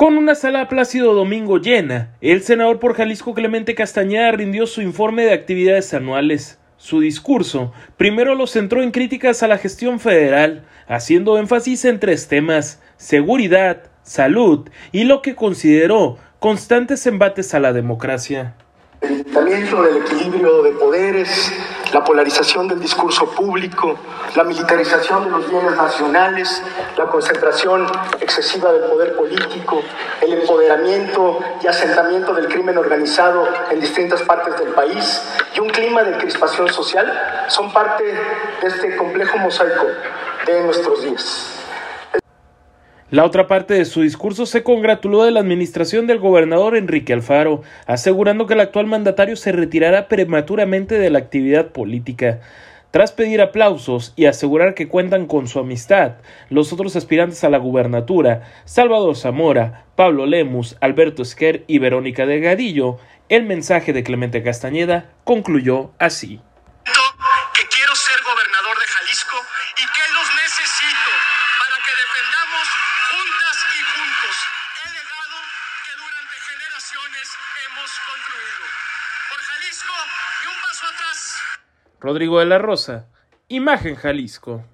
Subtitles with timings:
[0.00, 5.24] Con una sala Plácido Domingo llena, el senador por Jalisco Clemente Castañeda rindió su informe
[5.24, 6.58] de actividades anuales.
[6.78, 12.28] Su discurso primero lo centró en críticas a la gestión federal, haciendo énfasis en tres
[12.28, 18.54] temas seguridad, salud y lo que consideró constantes embates a la democracia.
[19.02, 21.52] El del equilibrio de poderes,
[21.92, 23.98] la polarización del discurso público,
[24.34, 26.62] la militarización de los bienes nacionales,
[26.96, 27.86] la concentración
[28.20, 29.82] excesiva del poder político,
[30.20, 35.22] el empoderamiento y asentamiento del crimen organizado en distintas partes del país
[35.54, 39.86] y un clima de crispación social son parte de este complejo mosaico
[40.46, 41.59] de nuestros días.
[43.10, 47.62] La otra parte de su discurso se congratuló de la administración del gobernador Enrique Alfaro,
[47.86, 52.38] asegurando que el actual mandatario se retirará prematuramente de la actividad política.
[52.92, 56.18] Tras pedir aplausos y asegurar que cuentan con su amistad,
[56.50, 62.98] los otros aspirantes a la gubernatura, Salvador Zamora, Pablo Lemus, Alberto Esquer y Verónica Delgadillo,
[63.28, 66.40] el mensaje de Clemente Castañeda concluyó así.
[67.54, 69.36] Que quiero ser gobernador de Jalisco
[69.78, 71.39] y que los necesito
[71.90, 72.68] que defendamos
[73.10, 74.36] juntas y juntos
[74.86, 75.38] el legado
[75.84, 77.28] que durante generaciones
[77.66, 78.64] hemos construido.
[79.30, 79.94] Por Jalisco
[80.44, 81.36] y un paso atrás.
[81.98, 83.06] Rodrigo de la Rosa,
[83.48, 84.64] Imagen Jalisco.